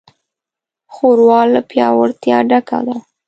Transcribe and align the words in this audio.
ښوروا 0.93 1.41
له 1.53 1.61
پیاوړتیا 1.69 2.37
ډکه 2.49 2.79
ده. 2.87 2.95